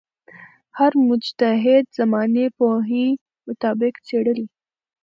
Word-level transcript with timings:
هر 0.77 0.91
مجتهد 1.09 1.83
زمانې 1.97 2.45
پوهې 2.57 3.07
مطابق 3.47 3.93
څېړلې. 4.07 4.45